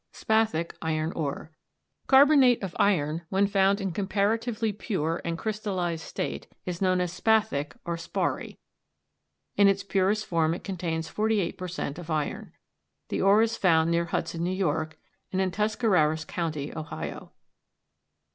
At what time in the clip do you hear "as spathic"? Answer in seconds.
6.99-7.75